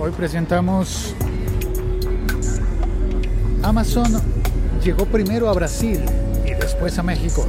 Hoy 0.00 0.12
presentamos 0.12 1.12
Amazon 3.64 4.22
llegó 4.80 5.04
primero 5.06 5.48
a 5.48 5.52
Brasil 5.52 6.00
y 6.46 6.50
después 6.50 6.96
a 7.00 7.02
México. 7.02 7.44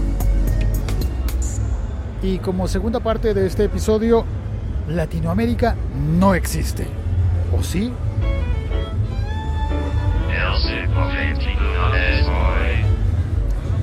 Y 2.24 2.40
como 2.40 2.68
segunda 2.68 3.02
parte 3.02 3.36
de 3.36 3.46
este 3.46 3.66
episodio, 3.66 4.26
Latinoamérica 4.88 5.76
no 6.18 6.34
existe. 6.34 6.88
¿O 7.56 7.62
sí? 7.62 7.94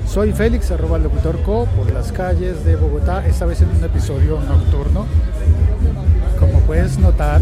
Soy 0.05 0.33
Félix, 0.33 0.71
arroba 0.71 0.97
locutor 0.97 1.41
co, 1.43 1.67
por 1.77 1.89
las 1.91 2.11
calles 2.11 2.65
de 2.65 2.75
Bogotá, 2.75 3.25
esta 3.25 3.45
vez 3.45 3.61
en 3.61 3.69
un 3.69 3.83
episodio 3.83 4.41
nocturno. 4.41 5.05
Como 6.37 6.59
puedes 6.61 6.97
notar, 6.97 7.41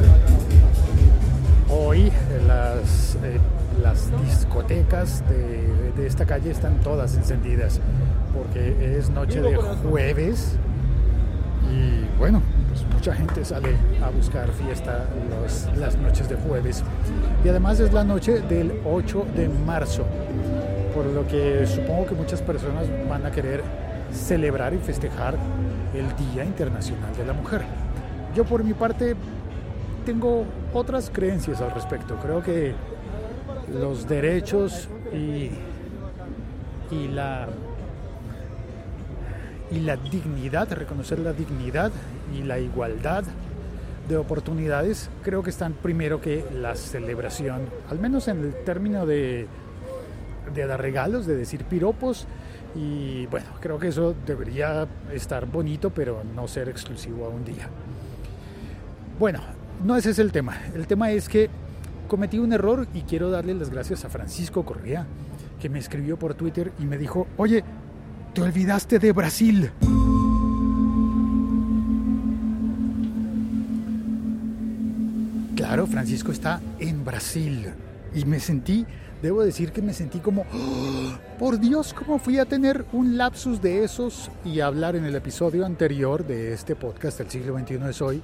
hoy 1.95 2.11
las, 2.47 3.15
eh, 3.23 3.39
las 3.81 4.09
discotecas 4.25 5.23
de, 5.29 6.01
de 6.01 6.07
esta 6.07 6.25
calle 6.25 6.51
están 6.51 6.75
todas 6.81 7.15
encendidas, 7.15 7.79
porque 8.33 8.97
es 8.97 9.09
noche 9.09 9.41
de 9.41 9.55
jueves 9.55 10.57
y 11.71 12.05
bueno, 12.19 12.41
pues 12.69 12.85
mucha 12.93 13.13
gente 13.13 13.43
sale 13.45 13.69
a 14.03 14.09
buscar 14.09 14.49
fiesta 14.51 15.05
los- 15.41 15.67
las 15.77 15.97
noches 15.97 16.27
de 16.29 16.35
jueves. 16.35 16.83
Y 17.43 17.49
además 17.49 17.79
es 17.79 17.91
la 17.93 18.03
noche 18.03 18.41
del 18.41 18.73
8 18.85 19.25
de 19.35 19.47
marzo, 19.49 20.03
por 20.93 21.05
lo 21.05 21.25
que 21.27 21.65
supongo 21.65 22.05
que 22.07 22.15
muchas 22.15 22.41
personas 22.41 22.85
van 23.09 23.25
a 23.25 23.31
querer 23.31 23.61
celebrar 24.11 24.73
y 24.73 24.77
festejar 24.77 25.35
el 25.93 26.05
Día 26.33 26.43
Internacional 26.43 27.15
de 27.17 27.25
la 27.25 27.33
Mujer. 27.33 27.61
Yo 28.35 28.43
por 28.43 28.63
mi 28.63 28.73
parte 28.73 29.15
tengo 30.05 30.45
otras 30.73 31.09
creencias 31.11 31.61
al 31.61 31.71
respecto. 31.71 32.17
Creo 32.21 32.41
que 32.41 32.73
los 33.79 34.07
derechos 34.07 34.87
y, 35.11 35.49
y 36.91 37.07
la 37.09 37.47
y 39.71 39.79
la 39.79 39.97
dignidad, 39.97 40.71
reconocer 40.71 41.17
la 41.19 41.33
dignidad 41.33 41.91
y 42.33 42.43
la 42.43 42.59
igualdad 42.59 43.23
de 44.07 44.15
oportunidades, 44.15 45.09
creo 45.23 45.41
que 45.41 45.49
están 45.49 45.73
primero 45.73 46.21
que 46.21 46.45
la 46.53 46.75
celebración, 46.75 47.61
al 47.89 47.99
menos 47.99 48.27
en 48.27 48.41
el 48.41 48.53
término 48.63 49.07
de, 49.07 49.47
de 50.53 50.67
dar 50.67 50.79
regalos, 50.79 51.25
de 51.25 51.35
decir 51.35 51.63
piropos, 51.63 52.27
y 52.75 53.25
bueno, 53.27 53.47
creo 53.59 53.79
que 53.79 53.87
eso 53.87 54.13
debería 54.27 54.87
estar 55.11 55.47
bonito, 55.47 55.89
pero 55.89 56.21
no 56.35 56.47
ser 56.47 56.69
exclusivo 56.69 57.25
a 57.25 57.29
un 57.29 57.43
día. 57.43 57.67
Bueno, 59.17 59.39
no 59.83 59.97
ese 59.97 60.11
es 60.11 60.19
el 60.19 60.31
tema, 60.31 60.57
el 60.73 60.87
tema 60.87 61.11
es 61.11 61.29
que 61.29 61.49
cometí 62.07 62.39
un 62.39 62.53
error 62.53 62.87
y 62.93 63.01
quiero 63.01 63.29
darle 63.29 63.53
las 63.53 63.69
gracias 63.69 64.05
a 64.05 64.09
Francisco 64.09 64.63
Correa, 64.63 65.05
que 65.59 65.69
me 65.69 65.79
escribió 65.79 66.17
por 66.17 66.35
Twitter 66.35 66.71
y 66.79 66.85
me 66.85 66.97
dijo, 66.97 67.27
oye, 67.37 67.63
te 68.33 68.41
olvidaste 68.41 68.99
de 68.99 69.11
Brasil. 69.11 69.71
Claro, 75.55 75.87
Francisco 75.87 76.31
está 76.31 76.61
en 76.79 77.05
Brasil. 77.05 77.67
Y 78.13 78.25
me 78.25 78.39
sentí, 78.39 78.85
debo 79.21 79.41
decir 79.41 79.71
que 79.71 79.81
me 79.81 79.93
sentí 79.93 80.19
como, 80.19 80.45
¡Oh! 80.53 81.13
por 81.39 81.59
Dios, 81.59 81.93
¿cómo 81.93 82.19
fui 82.19 82.39
a 82.39 82.45
tener 82.45 82.85
un 82.91 83.17
lapsus 83.17 83.61
de 83.61 83.83
esos 83.83 84.29
y 84.43 84.59
hablar 84.59 84.95
en 84.95 85.05
el 85.05 85.15
episodio 85.15 85.65
anterior 85.65 86.25
de 86.25 86.53
este 86.53 86.75
podcast, 86.75 87.19
El 87.21 87.29
siglo 87.29 87.57
XXI 87.57 87.79
es 87.89 88.01
hoy, 88.01 88.21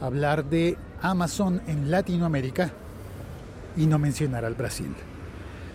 hablar 0.00 0.44
de 0.44 0.76
Amazon 1.02 1.60
en 1.66 1.90
Latinoamérica 1.90 2.70
y 3.76 3.86
no 3.86 3.98
mencionar 3.98 4.44
al 4.44 4.54
Brasil? 4.54 4.94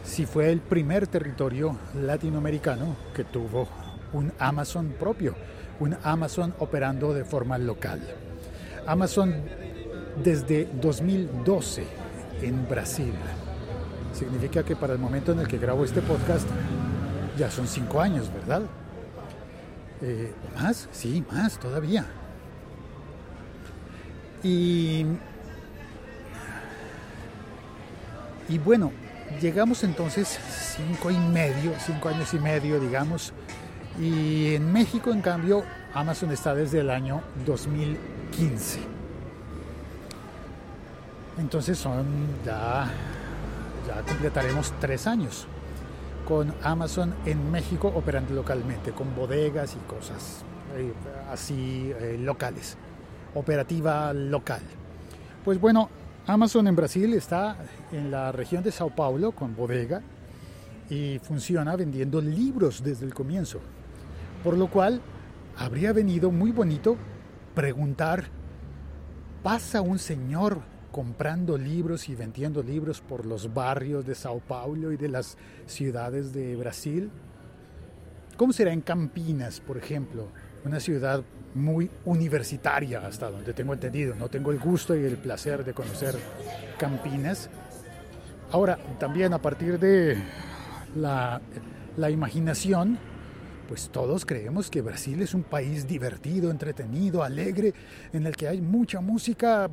Si 0.04 0.26
fue 0.26 0.52
el 0.52 0.60
primer 0.60 1.08
territorio 1.08 1.78
latinoamericano 1.96 2.96
que 3.14 3.24
tuvo 3.24 3.68
un 4.14 4.32
Amazon 4.40 4.94
propio, 5.00 5.36
un 5.80 5.96
Amazon 6.04 6.54
operando 6.60 7.14
de 7.14 7.26
forma 7.26 7.58
local. 7.58 8.02
Amazon 8.86 9.34
desde 10.24 10.70
2012 10.82 11.84
en 12.42 12.68
Brasil. 12.68 13.14
Significa 14.14 14.64
que 14.64 14.76
para 14.76 14.94
el 14.94 15.00
momento 15.00 15.32
en 15.32 15.40
el 15.40 15.48
que 15.48 15.58
grabo 15.58 15.84
este 15.84 16.02
podcast 16.02 16.48
ya 17.38 17.52
son 17.52 17.68
cinco 17.68 18.00
años, 18.00 18.32
¿verdad? 18.34 18.62
Eh, 20.02 20.34
¿Más? 20.56 20.88
Sí, 20.92 21.24
más 21.32 21.60
todavía. 21.60 22.06
Y, 24.46 25.04
y 28.48 28.60
bueno, 28.60 28.92
llegamos 29.42 29.84
entonces 29.84 30.40
cinco 30.78 31.10
y 31.10 31.18
medio, 31.18 31.74
cinco 31.80 32.10
años 32.10 32.32
y 32.36 32.38
medio, 32.38 32.80
digamos. 32.80 33.34
Y 34.00 34.54
en 34.54 34.72
México, 34.72 35.12
en 35.12 35.22
cambio, 35.22 35.64
Amazon 35.96 36.32
está 36.32 36.54
desde 36.54 36.82
el 36.82 36.92
año 36.92 37.24
2015. 37.44 38.82
Entonces 41.40 41.80
son 41.80 42.06
ya, 42.46 42.88
ya 43.88 44.02
completaremos 44.04 44.74
tres 44.80 45.08
años 45.08 45.48
con 46.28 46.54
Amazon 46.62 47.16
en 47.26 47.50
México 47.52 47.92
operando 47.96 48.36
localmente, 48.36 48.92
con 48.92 49.16
bodegas 49.16 49.76
y 49.76 49.80
cosas 49.90 50.44
eh, 50.76 50.94
así 51.32 51.92
eh, 52.00 52.18
locales, 52.20 52.78
operativa 53.36 54.12
local. 54.14 54.62
Pues 55.44 55.60
bueno, 55.60 55.90
Amazon 56.26 56.68
en 56.68 56.76
Brasil 56.76 57.14
está 57.14 57.58
en 57.92 58.10
la 58.10 58.32
región 58.32 58.64
de 58.64 58.72
Sao 58.72 58.90
Paulo 58.90 59.32
con 59.32 59.56
bodega 59.56 60.02
y 60.90 61.20
funciona 61.20 61.76
vendiendo 61.76 62.20
libros 62.20 62.84
desde 62.84 63.06
el 63.06 63.14
comienzo. 63.14 63.60
Por 64.44 64.58
lo 64.58 64.68
cual 64.68 65.02
habría 65.58 65.94
venido 65.94 66.32
muy 66.32 66.52
bonito 66.52 66.98
preguntar, 67.54 68.26
¿pasa 69.44 69.82
un 69.82 70.00
señor 70.00 70.62
comprando 70.92 71.58
libros 71.58 72.10
y 72.10 72.16
vendiendo 72.16 72.64
libros 72.64 73.02
por 73.02 73.26
los 73.26 73.54
barrios 73.54 74.06
de 74.06 74.16
Sao 74.16 74.40
Paulo 74.40 74.92
y 74.92 74.98
de 74.98 75.10
las 75.10 75.38
ciudades 75.68 76.34
de 76.34 76.56
Brasil? 76.56 77.12
¿Cómo 78.38 78.52
será 78.52 78.74
en 78.74 78.82
Campinas, 78.82 79.60
por 79.60 79.78
ejemplo? 79.78 80.28
Una 80.66 80.80
ciudad 80.80 81.24
muy 81.54 81.90
universitaria, 82.06 83.06
hasta 83.06 83.30
donde 83.30 83.54
tengo 83.54 83.74
entendido. 83.74 84.16
No 84.16 84.30
tengo 84.30 84.52
el 84.52 84.60
gusto 84.60 84.96
y 84.96 85.04
el 85.04 85.18
placer 85.18 85.64
de 85.64 85.74
conocer 85.74 86.16
Campinas. 86.78 87.50
Ahora, 88.52 88.78
también 89.00 89.34
a 89.34 89.42
partir 89.42 89.80
de 89.80 90.18
la, 90.96 91.40
imaginación, 92.10 92.98
pues 93.68 93.90
todos 93.90 94.26
creemos 94.26 94.70
que 94.70 94.82
Brasil 94.82 95.22
es 95.22 95.34
un 95.34 95.44
país 95.44 95.88
divertido, 95.88 96.52
entretenido, 96.52 97.24
alegre, 97.24 97.74
en 98.12 98.26
el 98.26 98.36
que 98.36 98.48
hay 98.48 98.60
mucha 98.60 99.02
música, 99.02 99.70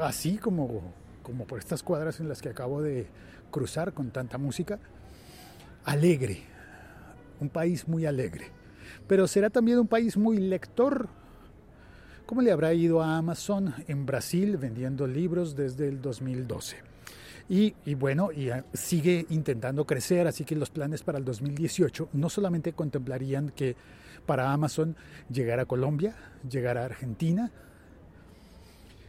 así 0.00 0.38
como, 0.38 0.94
como 1.22 1.46
por 1.46 1.58
estas 1.58 1.82
cuadras 1.82 2.20
en 2.20 2.28
las 2.28 2.40
que 2.40 2.48
acabo 2.48 2.80
de 2.80 3.06
cruzar 3.50 3.92
con 3.92 4.10
tanta 4.10 4.38
música. 4.38 4.78
Alegre, 5.84 6.42
un 7.40 7.48
país 7.48 7.86
muy 7.88 8.06
alegre. 8.06 8.57
Pero 9.06 9.26
será 9.26 9.50
también 9.50 9.78
un 9.78 9.86
país 9.86 10.16
muy 10.16 10.38
lector. 10.38 11.08
¿Cómo 12.26 12.42
le 12.42 12.52
habrá 12.52 12.74
ido 12.74 13.02
a 13.02 13.16
Amazon 13.16 13.74
en 13.86 14.04
Brasil 14.04 14.56
vendiendo 14.56 15.06
libros 15.06 15.56
desde 15.56 15.88
el 15.88 16.02
2012? 16.02 16.76
Y, 17.48 17.74
y, 17.86 17.94
bueno, 17.94 18.30
y 18.30 18.50
sigue 18.74 19.24
intentando 19.30 19.86
crecer, 19.86 20.26
así 20.26 20.44
que 20.44 20.54
los 20.54 20.68
planes 20.68 21.02
para 21.02 21.16
el 21.16 21.24
2018 21.24 22.10
no 22.12 22.28
solamente 22.28 22.74
contemplarían 22.74 23.50
que 23.50 23.74
para 24.26 24.52
Amazon 24.52 24.94
llegar 25.30 25.58
a 25.58 25.64
Colombia, 25.64 26.14
llegar 26.46 26.76
a 26.76 26.84
Argentina, 26.84 27.50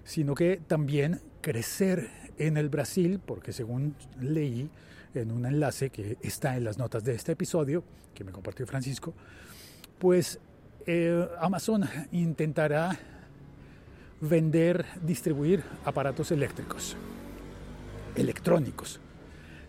sino 0.06 0.34
que 0.34 0.62
también 0.66 1.20
crecer 1.42 2.10
en 2.38 2.56
el 2.56 2.70
Brasil, 2.70 3.20
porque 3.24 3.52
según 3.52 3.96
leí 4.22 4.70
en 5.14 5.32
un 5.32 5.46
enlace 5.46 5.90
que 5.90 6.18
está 6.22 6.56
en 6.56 6.64
las 6.64 6.78
notas 6.78 7.04
de 7.04 7.16
este 7.16 7.34
episodio, 7.34 7.84
que 8.14 8.24
me 8.24 8.32
compartió 8.32 8.66
Francisco, 8.66 9.14
pues 10.00 10.40
eh, 10.86 11.28
Amazon 11.40 11.86
intentará 12.12 12.98
vender, 14.22 14.86
distribuir 15.02 15.64
aparatos 15.86 16.32
eléctricos 16.32 16.96
electrónicos, 18.16 19.00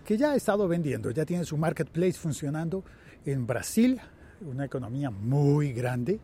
que 0.05 0.17
ya 0.17 0.32
ha 0.32 0.35
estado 0.35 0.67
vendiendo, 0.67 1.11
ya 1.11 1.25
tiene 1.25 1.44
su 1.44 1.56
marketplace 1.56 2.15
funcionando 2.15 2.85
en 3.25 3.47
Brasil, 3.47 4.00
una 4.41 4.65
economía 4.65 5.11
muy 5.11 5.73
grande. 5.73 6.19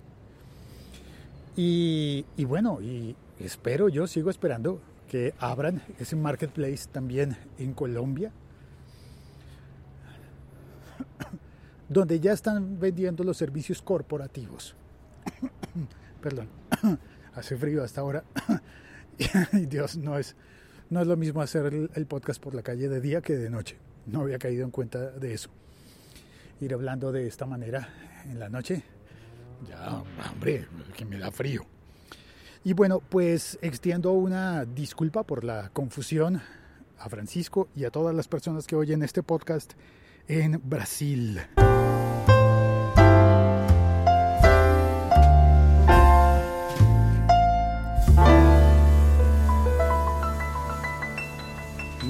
Y, 1.56 2.25
y, 2.37 2.44
bueno, 2.44 2.81
y 2.81 3.14
espero, 3.38 3.88
yo 3.88 4.06
sigo 4.06 4.31
esperando 4.31 4.81
que 5.08 5.35
abran 5.38 5.82
ese 5.99 6.17
marketplace 6.17 6.88
también 6.91 7.37
en 7.58 7.73
Colombia, 7.75 8.32
donde 11.88 12.20
ya 12.20 12.32
están 12.32 12.78
vendiendo 12.78 13.24
los 13.24 13.36
servicios 13.36 13.82
corporativos. 13.82 14.74
Perdón, 16.22 16.48
hace 17.34 17.56
frío 17.56 17.82
hasta 17.82 18.00
ahora. 18.00 18.24
y 19.52 19.66
Dios, 19.66 19.96
no 19.96 20.18
es, 20.18 20.34
No 20.90 21.00
es 21.00 21.06
lo 21.06 21.16
mismo 21.16 21.40
hacer 21.40 21.90
el, 21.94 22.06
podcast 22.06 22.42
por 22.42 22.54
la 22.54 22.62
calle 22.62 22.88
de 22.88 23.00
día 23.00 23.20
que 23.20 23.36
de 23.36 23.50
noche. 23.50 23.76
No 24.06 24.22
había 24.22 24.38
caído 24.38 24.64
en 24.64 24.70
cuenta 24.70 25.10
de 25.10 25.34
eso. 25.34 25.50
Ir 26.60 26.74
hablando 26.74 27.12
de 27.12 27.26
esta 27.26 27.44
manera 27.44 27.88
en 28.24 28.38
la 28.38 28.48
noche, 28.48 28.82
ya, 29.68 30.02
hombre, 30.30 30.66
que 30.96 31.04
me 31.04 31.18
da 31.18 31.30
frío. 31.30 31.66
Y 32.64 32.72
bueno, 32.72 33.00
pues 33.00 33.58
extiendo 33.62 34.12
una 34.12 34.64
disculpa 34.64 35.22
por 35.22 35.44
la 35.44 35.70
confusión 35.70 36.40
a 36.98 37.08
Francisco 37.08 37.68
y 37.76 37.84
a 37.84 37.90
todas 37.90 38.14
las 38.14 38.26
personas 38.26 38.66
que 38.66 38.74
oyen 38.74 39.02
este 39.02 39.22
podcast 39.22 39.74
en 40.28 40.61
Brasil. 40.64 41.40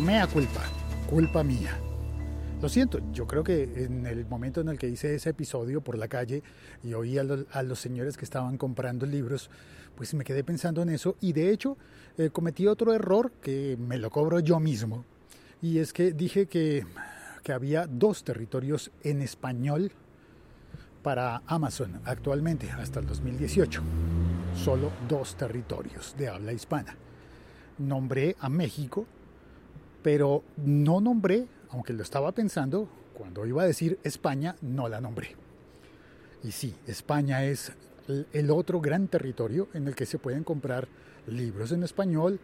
Mea 0.04 0.26
culpa, 0.28 0.62
culpa 1.08 1.42
mía. 1.42 1.78
Lo 2.62 2.68
siento, 2.68 3.00
yo 3.12 3.26
creo 3.26 3.44
que 3.44 3.64
en 3.84 4.06
el 4.06 4.24
momento 4.26 4.62
en 4.62 4.68
el 4.68 4.78
que 4.78 4.88
hice 4.88 5.14
ese 5.14 5.30
episodio 5.30 5.82
por 5.82 5.98
la 5.98 6.08
calle 6.08 6.42
y 6.82 6.94
oí 6.94 7.18
a, 7.18 7.22
lo, 7.24 7.44
a 7.52 7.62
los 7.62 7.78
señores 7.78 8.16
que 8.16 8.24
estaban 8.24 8.56
comprando 8.56 9.04
libros, 9.04 9.50
pues 9.94 10.14
me 10.14 10.24
quedé 10.24 10.42
pensando 10.42 10.80
en 10.80 10.88
eso 10.88 11.16
y 11.20 11.32
de 11.34 11.50
hecho 11.50 11.76
eh, 12.16 12.30
cometí 12.30 12.66
otro 12.66 12.94
error 12.94 13.30
que 13.42 13.76
me 13.78 13.98
lo 13.98 14.10
cobro 14.10 14.40
yo 14.40 14.58
mismo 14.58 15.04
y 15.60 15.78
es 15.78 15.92
que 15.92 16.12
dije 16.12 16.46
que, 16.46 16.84
que 17.46 17.52
había 17.52 17.86
dos 17.86 18.24
territorios 18.24 18.90
en 19.04 19.22
español 19.22 19.92
para 21.04 21.42
Amazon 21.46 22.00
actualmente 22.04 22.68
hasta 22.72 22.98
el 22.98 23.06
2018. 23.06 23.82
Solo 24.64 24.90
dos 25.08 25.36
territorios 25.36 26.16
de 26.18 26.26
habla 26.26 26.52
hispana. 26.52 26.96
Nombré 27.78 28.34
a 28.40 28.48
México, 28.48 29.06
pero 30.02 30.42
no 30.56 31.00
nombré 31.00 31.46
aunque 31.70 31.92
lo 31.92 32.02
estaba 32.02 32.32
pensando, 32.32 32.88
cuando 33.14 33.46
iba 33.46 33.62
a 33.62 33.66
decir 33.66 34.00
España, 34.02 34.56
no 34.60 34.88
la 34.88 35.00
nombré. 35.00 35.36
Y 36.42 36.50
sí, 36.50 36.74
España 36.88 37.44
es 37.44 37.70
el 38.32 38.50
otro 38.50 38.80
gran 38.80 39.06
territorio 39.06 39.68
en 39.72 39.86
el 39.86 39.94
que 39.94 40.06
se 40.06 40.18
pueden 40.18 40.42
comprar 40.42 40.88
libros 41.28 41.70
en 41.70 41.84
español 41.84 42.40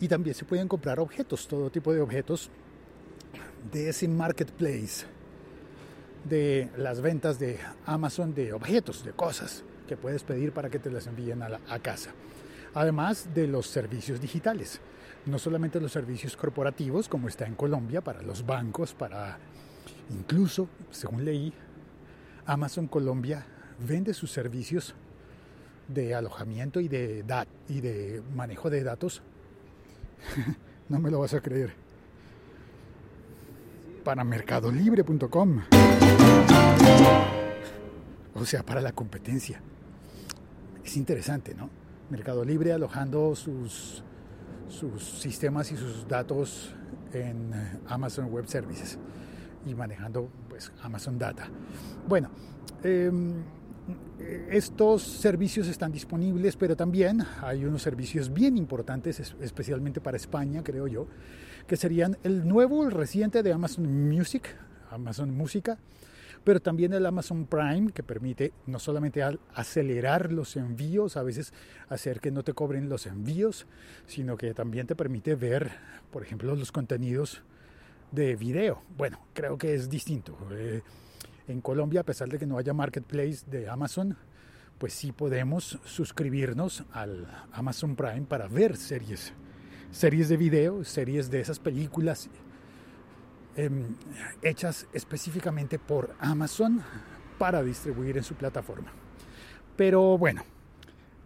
y 0.00 0.08
también 0.08 0.34
se 0.34 0.46
pueden 0.46 0.68
comprar 0.68 0.98
objetos, 1.00 1.46
todo 1.46 1.68
tipo 1.68 1.92
de 1.92 2.00
objetos 2.00 2.50
de 3.72 3.88
ese 3.88 4.08
marketplace, 4.08 5.06
de 6.24 6.70
las 6.76 7.00
ventas 7.00 7.38
de 7.38 7.58
Amazon 7.86 8.34
de 8.34 8.52
objetos, 8.52 9.04
de 9.04 9.12
cosas 9.12 9.64
que 9.88 9.96
puedes 9.96 10.22
pedir 10.22 10.52
para 10.52 10.70
que 10.70 10.78
te 10.78 10.90
las 10.90 11.06
envíen 11.06 11.42
a, 11.42 11.48
la, 11.48 11.58
casa. 11.80 12.10
Además 12.74 13.28
de 13.34 13.46
los 13.46 13.66
servicios 13.66 14.20
digitales 14.20 14.80
no 15.26 15.38
solamente 15.38 15.80
los 15.80 15.92
servicios 15.92 16.36
corporativos, 16.36 17.08
como 17.08 17.28
está 17.28 17.46
en 17.46 17.54
Colombia, 17.54 18.00
para 18.00 18.22
los 18.22 18.46
bancos, 18.46 18.94
para 18.94 19.38
incluso, 20.10 20.68
según 20.90 21.24
leí, 21.24 21.52
Amazon 22.46 22.86
Colombia 22.86 23.44
vende 23.86 24.14
sus 24.14 24.30
servicios 24.30 24.94
de 25.88 26.14
alojamiento 26.14 26.80
y 26.80 26.88
de, 26.88 27.24
y 27.68 27.80
de 27.80 28.22
manejo 28.34 28.70
de 28.70 28.82
datos. 28.82 29.22
no 30.88 30.98
me 30.98 31.10
lo 31.10 31.20
vas 31.20 31.34
a 31.34 31.40
creer. 31.40 31.74
Para 34.04 34.24
mercadolibre.com. 34.24 35.60
O 38.34 38.44
sea, 38.44 38.62
para 38.62 38.80
la 38.80 38.92
competencia. 38.92 39.60
Es 40.84 40.96
interesante, 40.96 41.54
¿no? 41.54 41.68
Mercado 42.10 42.44
Libre 42.44 42.72
alojando 42.72 43.36
sus 43.36 44.02
sus 44.70 45.02
sistemas 45.02 45.70
y 45.72 45.76
sus 45.76 46.06
datos 46.06 46.74
en 47.12 47.52
eh, 47.52 47.78
Amazon 47.88 48.26
Web 48.32 48.46
Services 48.46 48.98
y 49.66 49.74
manejando 49.74 50.30
pues, 50.48 50.72
Amazon 50.82 51.18
Data. 51.18 51.48
Bueno, 52.08 52.30
em, 52.82 53.34
estos 54.50 55.02
servicios 55.02 55.66
están 55.68 55.92
disponibles, 55.92 56.56
pero 56.56 56.76
también 56.76 57.24
hay 57.42 57.64
unos 57.64 57.82
servicios 57.82 58.32
bien 58.32 58.56
importantes, 58.56 59.34
especialmente 59.40 60.00
para 60.00 60.16
España, 60.16 60.62
creo 60.62 60.86
yo, 60.86 61.06
que 61.66 61.76
serían 61.76 62.16
el 62.22 62.46
nuevo, 62.46 62.84
el 62.84 62.90
reciente 62.90 63.42
de 63.42 63.52
Amazon 63.52 64.08
Music, 64.08 64.56
Amazon 64.90 65.30
Música, 65.36 65.78
pero 66.42 66.60
también 66.60 66.92
el 66.92 67.04
Amazon 67.06 67.46
Prime, 67.46 67.92
que 67.92 68.02
permite 68.02 68.52
no 68.66 68.78
solamente 68.78 69.22
acelerar 69.54 70.32
los 70.32 70.56
envíos, 70.56 71.16
a 71.16 71.22
veces 71.22 71.52
hacer 71.88 72.20
que 72.20 72.30
no 72.30 72.42
te 72.42 72.54
cobren 72.54 72.88
los 72.88 73.06
envíos, 73.06 73.66
sino 74.06 74.36
que 74.36 74.54
también 74.54 74.86
te 74.86 74.96
permite 74.96 75.34
ver, 75.34 75.70
por 76.10 76.22
ejemplo, 76.22 76.54
los 76.54 76.72
contenidos 76.72 77.42
de 78.10 78.36
video. 78.36 78.82
Bueno, 78.96 79.20
creo 79.34 79.58
que 79.58 79.74
es 79.74 79.90
distinto. 79.90 80.36
Eh, 80.52 80.82
en 81.50 81.60
Colombia, 81.60 82.00
a 82.00 82.04
pesar 82.04 82.28
de 82.28 82.38
que 82.38 82.46
no 82.46 82.58
haya 82.58 82.72
marketplace 82.72 83.44
de 83.46 83.68
Amazon, 83.68 84.16
pues 84.78 84.92
sí 84.92 85.12
podemos 85.12 85.78
suscribirnos 85.84 86.84
al 86.92 87.26
Amazon 87.52 87.96
Prime 87.96 88.22
para 88.22 88.48
ver 88.48 88.76
series, 88.76 89.32
series 89.90 90.28
de 90.28 90.36
video, 90.36 90.84
series 90.84 91.30
de 91.30 91.40
esas 91.40 91.58
películas 91.58 92.30
Em, 93.56 93.96
hechas 94.42 94.86
específicamente 94.92 95.78
por 95.78 96.14
Amazon 96.20 96.82
para 97.36 97.62
distribuir 97.62 98.16
en 98.16 98.22
su 98.22 98.34
plataforma. 98.34 98.92
Pero 99.76 100.16
bueno, 100.16 100.44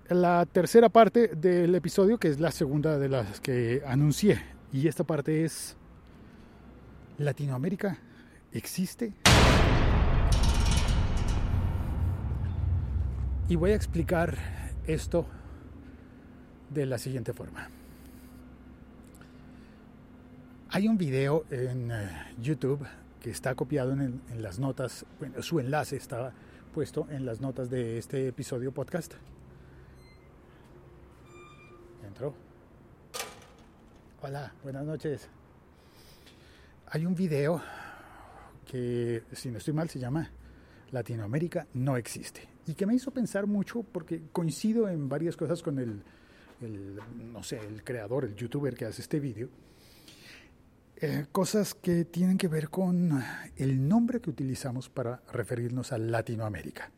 la 0.08 0.46
tercera 0.46 0.88
parte 0.88 1.28
del 1.28 1.74
episodio, 1.74 2.18
que 2.18 2.28
es 2.28 2.40
la 2.40 2.50
segunda 2.50 2.98
de 2.98 3.10
las 3.10 3.40
que 3.40 3.82
anuncié, 3.86 4.42
y 4.72 4.88
esta 4.88 5.04
parte 5.04 5.44
es 5.44 5.76
Latinoamérica 7.18 7.98
existe. 8.52 9.12
Y 13.46 13.56
voy 13.56 13.72
a 13.72 13.74
explicar 13.74 14.38
esto 14.86 15.26
de 16.70 16.86
la 16.86 16.96
siguiente 16.96 17.34
forma. 17.34 17.68
Hay 20.70 20.88
un 20.88 20.96
video 20.96 21.44
en 21.50 21.90
eh, 21.92 22.08
YouTube 22.40 22.86
que 23.20 23.30
está 23.30 23.54
copiado 23.54 23.92
en, 23.92 24.22
las 24.38 24.58
notas, 24.58 25.04
bueno, 25.18 25.42
su 25.42 25.60
enlace 25.60 25.96
está 25.96 26.32
puesto 26.72 27.06
en 27.10 27.26
las 27.26 27.42
notas 27.42 27.68
de 27.68 27.98
este 27.98 28.28
episodio 28.28 28.72
podcast. 28.72 29.12
Entró. 32.06 32.34
Hola, 34.22 34.54
buenas 34.62 34.86
noches. 34.86 35.28
Hay 36.86 37.04
un 37.04 37.14
video 37.14 37.62
que, 38.64 39.22
si 39.32 39.50
no 39.50 39.58
estoy 39.58 39.74
mal, 39.74 39.90
se 39.90 39.98
llama 39.98 40.30
Latinoamérica 40.90 41.66
no 41.74 41.98
existe. 41.98 42.53
Y 42.66 42.74
que 42.74 42.86
me 42.86 42.94
hizo 42.94 43.10
pensar 43.10 43.46
mucho 43.46 43.82
porque 43.82 44.22
coincido 44.32 44.88
en 44.88 45.08
varias 45.08 45.36
cosas 45.36 45.62
con 45.62 45.78
el, 45.78 46.02
no 47.32 47.42
sé, 47.42 47.58
el 47.58 47.84
creador, 47.84 48.24
el 48.24 48.34
youtuber 48.34 48.74
que 48.74 48.86
hace 48.86 49.02
este 49.02 49.20
video 49.20 49.48
eh, 51.06 51.26
cosas 51.32 51.74
que 51.74 52.04
tienen 52.04 52.38
que 52.38 52.48
ver 52.48 52.70
con 52.70 53.22
el 53.56 53.88
nombre 53.88 54.20
que 54.20 54.30
utilizamos 54.30 54.88
para 54.88 55.22
referirnos 55.32 55.92
a 55.92 55.98
Latinoamérica. 55.98 56.90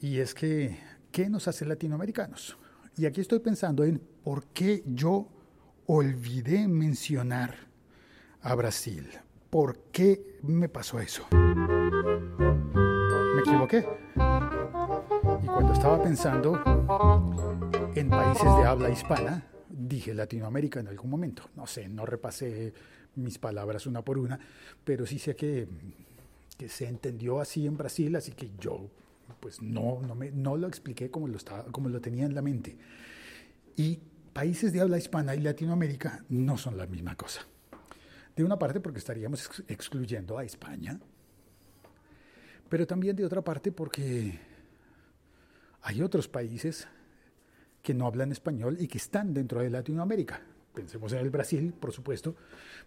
Y 0.00 0.18
es 0.18 0.34
que, 0.34 0.78
¿qué 1.12 1.30
nos 1.30 1.48
hace 1.48 1.64
latinoamericanos? 1.64 2.58
Y 2.96 3.06
aquí 3.06 3.20
estoy 3.20 3.38
pensando 3.38 3.84
en 3.84 4.02
por 4.22 4.48
qué 4.48 4.82
yo 4.86 5.28
olvidé 5.86 6.66
mencionar 6.68 7.54
a 8.42 8.54
Brasil. 8.54 9.08
¿Por 9.48 9.78
qué 9.92 10.38
me 10.42 10.68
pasó 10.68 11.00
eso? 11.00 11.26
Me 13.36 13.42
equivoqué. 13.42 13.84
Y 15.42 15.46
cuando 15.46 15.72
estaba 15.74 16.02
pensando 16.02 16.54
en 17.94 18.08
países 18.08 18.44
de 18.44 18.64
habla 18.64 18.88
hispana, 18.88 19.46
dije 19.68 20.14
Latinoamérica 20.14 20.80
en 20.80 20.88
algún 20.88 21.10
momento. 21.10 21.42
No 21.54 21.66
sé, 21.66 21.86
no 21.86 22.06
repasé 22.06 22.72
mis 23.16 23.38
palabras 23.38 23.86
una 23.86 24.00
por 24.00 24.16
una, 24.16 24.40
pero 24.82 25.04
sí 25.04 25.18
sé 25.18 25.36
que, 25.36 25.68
que 26.56 26.70
se 26.70 26.88
entendió 26.88 27.38
así 27.38 27.66
en 27.66 27.76
Brasil, 27.76 28.16
así 28.16 28.32
que 28.32 28.52
yo 28.58 28.88
pues 29.38 29.60
no, 29.60 30.00
no, 30.00 30.14
me, 30.14 30.30
no 30.30 30.56
lo 30.56 30.66
expliqué 30.66 31.10
como 31.10 31.28
lo, 31.28 31.36
estaba, 31.36 31.64
como 31.64 31.90
lo 31.90 32.00
tenía 32.00 32.24
en 32.24 32.34
la 32.34 32.40
mente. 32.40 32.78
Y 33.76 33.98
países 34.32 34.72
de 34.72 34.80
habla 34.80 34.96
hispana 34.96 35.34
y 35.34 35.40
Latinoamérica 35.40 36.24
no 36.30 36.56
son 36.56 36.78
la 36.78 36.86
misma 36.86 37.16
cosa. 37.16 37.42
De 38.34 38.44
una 38.44 38.58
parte 38.58 38.80
porque 38.80 38.98
estaríamos 38.98 39.62
excluyendo 39.68 40.38
a 40.38 40.44
España, 40.44 40.98
pero 42.68 42.86
también 42.86 43.16
de 43.16 43.24
otra 43.24 43.42
parte 43.42 43.72
porque 43.72 44.38
hay 45.82 46.02
otros 46.02 46.28
países 46.28 46.88
que 47.82 47.94
no 47.94 48.06
hablan 48.06 48.32
español 48.32 48.76
y 48.80 48.88
que 48.88 48.98
están 48.98 49.32
dentro 49.32 49.60
de 49.60 49.70
Latinoamérica. 49.70 50.40
Pensemos 50.74 51.12
en 51.12 51.20
el 51.20 51.30
Brasil, 51.30 51.72
por 51.72 51.92
supuesto, 51.92 52.34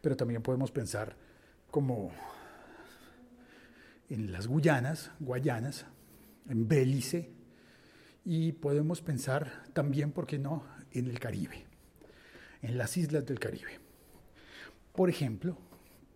pero 0.01 0.17
también 0.17 0.41
podemos 0.41 0.71
pensar 0.71 1.15
como 1.71 2.11
en 4.09 4.31
las 4.31 4.47
Guyanas, 4.47 5.11
Guayanas, 5.19 5.85
en 6.49 6.67
Bélice 6.67 7.31
Y 8.25 8.51
podemos 8.51 9.01
pensar 9.01 9.63
también, 9.73 10.11
¿por 10.11 10.27
qué 10.27 10.37
no?, 10.37 10.63
en 10.91 11.07
el 11.07 11.19
Caribe, 11.19 11.65
en 12.61 12.77
las 12.77 12.97
islas 12.97 13.25
del 13.25 13.39
Caribe. 13.39 13.79
Por 14.93 15.09
ejemplo, 15.09 15.57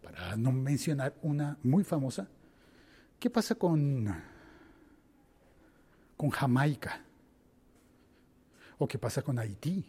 para 0.02 0.36
no 0.36 0.52
mencionar 0.52 1.16
una 1.22 1.58
muy 1.64 1.84
famosa, 1.84 2.28
¿qué 3.24 3.30
pasa 3.30 3.56
con, 3.56 4.06
con 6.18 6.30
Jamaica? 6.30 7.00
¿O 8.80 8.86
qué 8.86 9.00
pasa 9.00 9.22
con 9.22 9.40
Haití? 9.40 9.86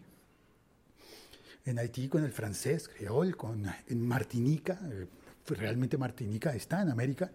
En 1.64 1.80
Haití 1.80 2.08
con 2.08 2.22
el 2.22 2.30
francés, 2.30 2.88
creol, 2.88 3.36
con, 3.36 3.66
en 3.88 4.06
Martinica, 4.06 4.78
eh, 4.84 5.08
realmente 5.48 5.98
Martinica 5.98 6.54
está 6.54 6.82
en 6.82 6.90
América. 6.90 7.32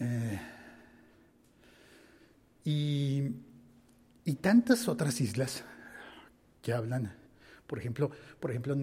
Eh, 0.00 0.40
y, 2.64 3.30
y, 4.24 4.34
tantas 4.40 4.88
otras 4.88 5.20
islas 5.20 5.62
que 6.60 6.72
hablan, 6.72 7.14
por 7.68 7.78
ejemplo, 7.78 8.10
por 8.40 8.50
ejemplo 8.50 8.76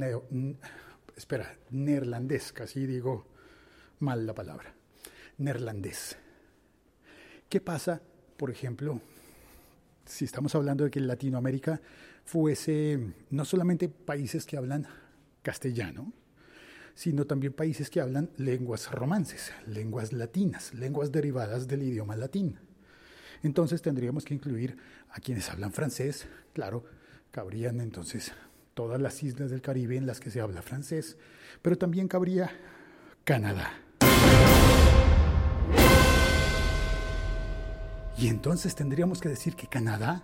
espera, 1.18 1.54
neerlandés, 1.72 2.54
casi 2.54 2.86
digo 2.86 3.28
mal 4.00 4.26
la 4.26 4.34
palabra, 4.34 4.74
neerlandés. 5.38 6.18
¿Qué 7.50 7.62
pasa, 7.62 8.02
por 8.38 8.52
ejemplo, 8.52 9.02
si 10.06 10.26
estamos 10.26 10.56
hablando 10.56 10.84
de 10.84 10.92
que 10.92 11.00
Latinoamérica 11.00 11.82
fuese 12.26 13.14
no 13.30 13.46
solamente 13.46 13.90
países 13.90 14.46
que 14.46 14.58
hablan 14.58 14.88
castellano, 15.42 16.12
sino 16.94 17.26
también 17.26 17.54
países 17.54 17.90
que 17.90 18.02
hablan 18.02 18.32
lenguas 18.38 18.92
romances, 18.92 19.54
lenguas 19.68 20.14
latinas, 20.14 20.74
lenguas 20.74 21.12
derivadas 21.12 21.68
del 21.68 21.84
idioma 21.84 22.16
latín. 22.16 22.60
Entonces 23.44 23.82
tendríamos 23.82 24.26
que 24.26 24.34
incluir 24.34 24.78
a 25.12 25.20
quienes 25.20 25.50
hablan 25.50 25.72
francés, 25.72 26.28
claro, 26.54 26.84
cabrían 27.32 27.80
entonces 27.82 28.34
todas 28.74 29.00
las 29.00 29.22
islas 29.24 29.52
del 29.52 29.62
Caribe 29.62 29.96
en 29.96 30.08
las 30.08 30.20
que 30.20 30.32
se 30.32 30.42
habla 30.42 30.62
francés, 30.62 31.18
pero 31.62 31.78
también 31.78 32.08
cabría 32.08 32.50
Canadá. 33.24 33.74
Y 38.18 38.28
entonces 38.30 38.74
tendríamos 38.74 39.22
que 39.22 39.30
decir 39.30 39.56
que 39.56 39.68
Canadá 39.68 40.24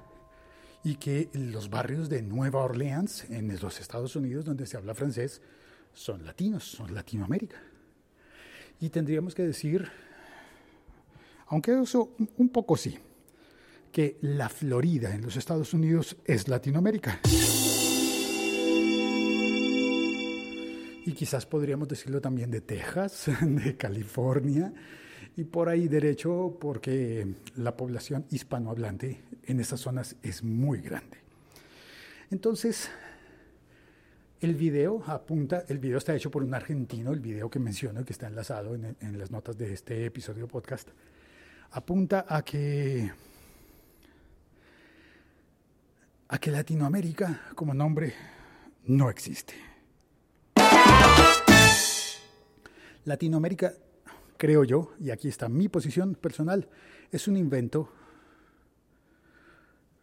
y 0.84 0.96
que 0.96 1.30
los 1.34 1.70
barrios 1.70 2.10
de 2.10 2.24
Nueva 2.24 2.64
Orleans, 2.64 3.30
en 3.30 3.56
los 3.62 3.80
Estados 3.80 4.16
Unidos, 4.16 4.46
donde 4.46 4.66
se 4.66 4.78
habla 4.78 4.96
francés, 4.96 5.42
son 5.94 6.26
latinos, 6.26 6.64
son 6.64 6.94
Latinoamérica. 6.94 7.62
Y 8.80 8.90
tendríamos 8.90 9.36
que 9.36 9.44
decir, 9.44 9.88
aunque 11.48 11.80
eso 11.80 12.16
un 12.38 12.50
poco 12.50 12.76
sí, 12.76 12.98
que 13.92 14.18
la 14.22 14.50
Florida 14.50 15.14
en 15.14 15.22
los 15.22 15.36
Estados 15.36 15.74
Unidos 15.74 16.18
es 16.26 16.48
Latinoamérica. 16.48 17.20
y 21.06 21.12
quizás 21.12 21.46
podríamos 21.46 21.88
decirlo 21.88 22.22
también 22.22 22.50
de 22.50 22.62
Texas, 22.62 23.26
de 23.42 23.76
California 23.78 24.74
y 25.36 25.44
por 25.46 25.70
ahí 25.70 25.88
derecho 25.88 26.58
porque 26.60 27.28
la 27.56 27.76
población 27.76 28.26
hispanohablante 28.30 29.22
en 29.46 29.60
esas 29.60 29.80
zonas 29.80 30.16
es 30.22 30.44
muy 30.44 30.80
grande. 30.80 31.18
Entonces, 32.30 32.90
el 34.42 34.56
video 34.56 35.04
apunta, 35.08 35.66
el 35.68 35.80
video 35.80 35.98
está 35.98 36.16
hecho 36.16 36.30
por 36.30 36.44
un 36.44 36.54
argentino, 36.54 37.12
el 37.12 37.20
video 37.20 37.50
que 37.50 37.60
menciono, 37.60 38.04
que 38.06 38.14
está 38.14 38.28
enlazado 38.28 38.76
en, 38.76 38.96
en 39.00 39.18
las 39.18 39.32
notas 39.32 39.58
de 39.58 39.74
este 39.74 40.06
episodio 40.06 40.48
podcast, 40.48 40.90
apunta 41.72 42.26
a 42.28 42.44
que 42.44 43.12
a 46.28 46.40
que 46.40 46.52
Latinoamérica 46.52 47.42
como 47.56 47.74
nombre 47.74 48.14
no 48.86 49.10
existe. 49.10 49.54
Latinoamérica, 53.06 53.74
creo 54.38 54.64
yo, 54.64 54.94
y 55.00 55.12
aquí 55.12 55.28
está 55.28 55.50
mi 55.50 55.70
posición 55.70 56.16
personal, 56.16 56.70
es 57.12 57.28
un 57.28 57.38
invento 57.38 57.90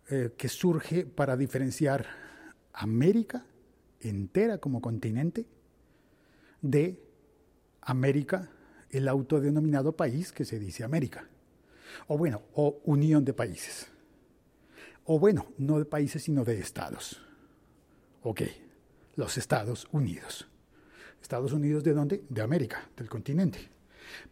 eh, 0.08 0.34
que 0.36 0.48
surge 0.48 1.06
para 1.06 1.36
diferenciar 1.36 2.06
América 2.72 3.44
entera 4.00 4.58
como 4.58 4.80
continente 4.80 5.46
de 6.62 7.02
América, 7.82 8.50
el 8.90 9.08
autodenominado 9.08 9.96
país 9.96 10.32
que 10.32 10.44
se 10.44 10.58
dice 10.58 10.84
América. 10.84 11.28
O 12.06 12.18
bueno, 12.18 12.42
o 12.54 12.80
unión 12.84 13.24
de 13.24 13.32
países. 13.32 13.88
O 15.04 15.18
bueno, 15.18 15.46
no 15.58 15.78
de 15.78 15.84
países, 15.84 16.22
sino 16.22 16.44
de 16.44 16.58
estados. 16.58 17.20
Ok, 18.22 18.42
los 19.16 19.38
Estados 19.38 19.86
Unidos. 19.92 20.48
Estados 21.20 21.52
Unidos 21.52 21.84
de 21.84 21.92
dónde? 21.94 22.24
De 22.28 22.42
América, 22.42 22.88
del 22.96 23.08
continente. 23.08 23.70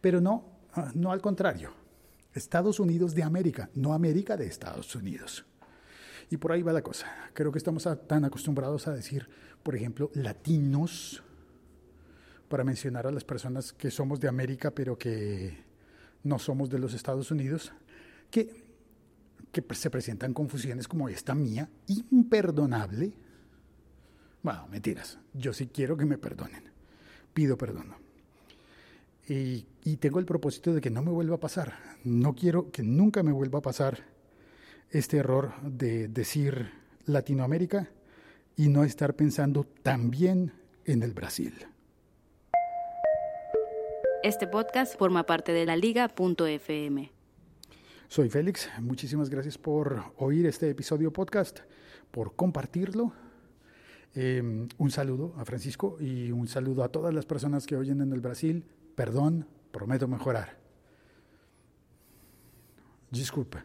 Pero 0.01 0.21
no, 0.21 0.45
ah, 0.73 0.91
no 0.95 1.11
al 1.11 1.21
contrario. 1.21 1.73
Estados 2.33 2.79
Unidos 2.79 3.15
de 3.15 3.23
América, 3.23 3.69
no 3.73 3.93
América 3.93 4.37
de 4.37 4.45
Estados 4.47 4.95
Unidos. 4.95 5.45
Y 6.29 6.37
por 6.37 6.51
ahí 6.51 6.61
va 6.61 6.71
la 6.71 6.83
cosa. 6.83 7.07
Creo 7.33 7.51
que 7.51 7.57
estamos 7.57 7.87
tan 8.07 8.23
acostumbrados 8.23 8.87
a 8.87 8.93
decir, 8.93 9.27
por 9.63 9.75
ejemplo, 9.75 10.11
latinos, 10.13 11.23
para 12.47 12.63
mencionar 12.63 13.07
a 13.07 13.11
las 13.11 13.23
personas 13.23 13.73
que 13.73 13.91
somos 13.91 14.19
de 14.19 14.27
América, 14.27 14.71
pero 14.71 14.97
que 14.97 15.65
no 16.23 16.39
somos 16.39 16.69
de 16.69 16.79
los 16.79 16.93
Estados 16.93 17.31
Unidos, 17.31 17.71
que, 18.31 18.63
que 19.51 19.63
se 19.75 19.89
presentan 19.89 20.33
confusiones 20.33 20.87
como 20.87 21.09
esta 21.09 21.35
mía, 21.35 21.69
imperdonable. 21.87 23.13
Bueno, 24.41 24.67
mentiras. 24.67 25.19
Yo 25.33 25.53
sí 25.53 25.67
quiero 25.67 25.97
que 25.97 26.05
me 26.05 26.17
perdonen 26.17 26.69
pido 27.39 27.57
perdón. 27.57 27.95
Y, 29.29 29.65
y, 29.83 29.97
tengo 29.97 30.19
el 30.19 30.25
propósito 30.25 30.73
de 30.73 30.81
que 30.81 30.89
no 30.89 31.03
me 31.03 31.11
vuelva 31.11 31.35
a 31.35 31.39
pasar. 31.39 31.75
No 32.03 32.33
quiero 32.33 32.71
que 32.71 32.81
nunca 32.83 33.23
me 33.23 33.31
vuelva 33.31 33.59
a 33.59 33.61
pasar 33.61 33.99
este 34.89 35.17
error 35.17 35.53
de 35.61 36.07
decir 36.07 36.71
Latinoamérica 37.05 37.91
y 38.57 38.69
no 38.69 38.83
estar 38.83 39.15
pensando 39.15 39.65
también 39.83 40.51
en 40.83 41.03
el 41.03 41.13
Brasil. 41.13 41.53
Este 44.23 44.47
podcast 44.47 44.97
forma 44.97 45.25
parte 45.25 45.53
de 45.53 45.65
la 45.65 45.75
liga.fm. 45.75 47.11
Soy 48.07 48.29
Félix, 48.29 48.67
muchísimas 48.81 49.29
gracias 49.29 49.59
por 49.59 50.03
oír 50.17 50.47
este 50.47 50.71
episodio 50.71 51.13
podcast, 51.13 51.59
por 52.09 52.35
compartirlo 52.35 53.13
Em, 54.15 54.67
un 54.79 54.89
saludo 54.89 55.33
a 55.37 55.45
Francisco 55.45 55.97
y 55.99 56.31
un 56.31 56.47
saludo 56.47 56.83
a 56.83 56.89
todas 56.89 57.13
las 57.13 57.25
personas 57.25 57.67
que 57.67 57.75
oyen 57.75 58.01
en 58.01 58.11
el 58.11 58.21
Brasil. 58.21 58.65
Perdón, 58.99 59.47
prometo 59.71 60.09
mejorar. 60.09 60.57
Disculpe. 63.09 63.59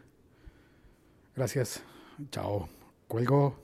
Gracias. 1.35 1.83
Chao. 2.31 2.69
Cuelgo. 3.05 3.61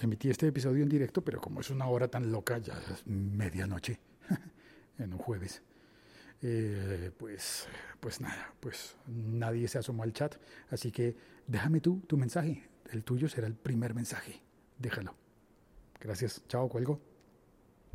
Emití 0.00 0.28
este 0.28 0.48
episodio 0.48 0.82
en 0.82 0.88
directo, 0.88 1.22
pero 1.22 1.40
como 1.40 1.60
es 1.60 1.70
una 1.70 1.86
hora 1.86 2.08
tan 2.08 2.32
loca, 2.32 2.58
ya 2.58 2.74
es 2.92 3.06
medianoche 3.06 4.00
en 4.98 5.12
un 5.12 5.20
jueves. 5.20 5.62
Eh, 6.42 7.12
pues, 7.16 7.68
pues 8.00 8.20
nada, 8.20 8.52
pues 8.58 8.96
nadie 9.06 9.68
se 9.68 9.78
asomó 9.78 10.02
al 10.02 10.12
chat, 10.12 10.34
así 10.68 10.90
que 10.90 11.14
déjame 11.46 11.80
tú 11.80 12.00
tu 12.08 12.16
mensaje, 12.16 12.68
el 12.90 13.04
tuyo 13.04 13.28
será 13.28 13.46
el 13.46 13.54
primer 13.54 13.94
mensaje, 13.94 14.42
déjalo. 14.80 15.19
Gracias, 16.00 16.42
chao, 16.48 16.68
cuelgo. 16.68 17.09